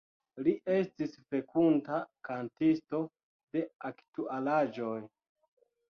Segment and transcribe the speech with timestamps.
[0.45, 1.99] Li estis fekunda
[2.29, 3.03] kantisto
[3.57, 4.99] de aktualaĵoj.